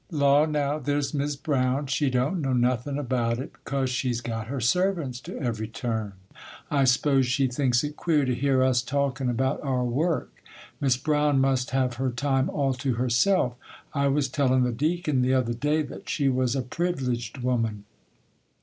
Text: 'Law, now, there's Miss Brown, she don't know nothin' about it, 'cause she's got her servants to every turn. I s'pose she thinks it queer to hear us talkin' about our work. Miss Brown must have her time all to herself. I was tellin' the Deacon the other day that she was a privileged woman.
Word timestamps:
'Law, 0.09 0.47
now, 0.47 0.79
there's 0.79 1.13
Miss 1.13 1.35
Brown, 1.35 1.85
she 1.85 2.09
don't 2.09 2.41
know 2.41 2.53
nothin' 2.53 2.97
about 2.97 3.37
it, 3.37 3.51
'cause 3.63 3.91
she's 3.91 4.19
got 4.19 4.47
her 4.47 4.59
servants 4.59 5.19
to 5.19 5.37
every 5.39 5.67
turn. 5.67 6.13
I 6.71 6.85
s'pose 6.85 7.27
she 7.27 7.45
thinks 7.47 7.83
it 7.83 7.97
queer 7.97 8.25
to 8.25 8.33
hear 8.33 8.63
us 8.63 8.81
talkin' 8.81 9.29
about 9.29 9.61
our 9.61 9.83
work. 9.83 10.43
Miss 10.79 10.97
Brown 10.97 11.39
must 11.39 11.69
have 11.69 11.97
her 12.01 12.09
time 12.09 12.49
all 12.49 12.73
to 12.73 12.95
herself. 12.95 13.53
I 13.93 14.07
was 14.07 14.27
tellin' 14.27 14.63
the 14.63 14.71
Deacon 14.71 15.21
the 15.21 15.35
other 15.35 15.53
day 15.53 15.83
that 15.83 16.09
she 16.09 16.29
was 16.29 16.55
a 16.55 16.63
privileged 16.63 17.37
woman. 17.37 17.85